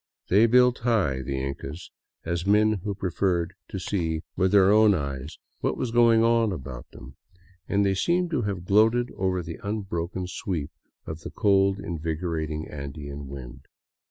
They 0.29 0.47
built 0.47 0.79
high, 0.79 1.21
the 1.21 1.39
Incas, 1.39 1.91
as 2.25 2.43
men 2.43 2.81
who 2.83 2.95
preferred 2.95 3.53
to 3.67 3.79
see 3.79 4.23
with 4.35 4.51
their 4.51 4.71
own 4.71 4.93
184 4.93 4.97
DOWN 4.97 4.97
VOLCANO 4.97 5.27
AVENUE 5.27 5.27
eyes 5.27 5.39
what 5.59 5.77
was 5.77 5.91
going 5.91 6.23
on 6.23 6.51
about 6.51 6.89
them, 6.89 7.17
and 7.69 7.85
they 7.85 7.93
seem 7.93 8.27
to 8.29 8.41
have 8.41 8.65
gloated 8.65 9.11
over 9.15 9.43
the 9.43 9.59
unbroken 9.61 10.25
sweep 10.25 10.71
of 11.05 11.19
the 11.19 11.29
cold, 11.29 11.77
invigorating 11.79 12.67
Andean 12.67 13.27
wind. 13.27 13.67